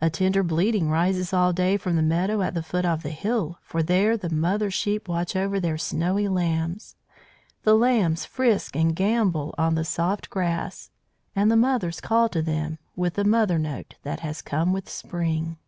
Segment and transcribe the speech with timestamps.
[0.00, 3.60] "A tender bleating rises all day from the meadow at the foot of the hill,
[3.62, 6.96] for there the mother sheep watch over their snowy lambs.
[7.62, 10.90] The lambs frisk and gambol on the soft grass,
[11.36, 14.90] and the mothers call to them with the mother note that has come with the
[14.90, 15.58] spring."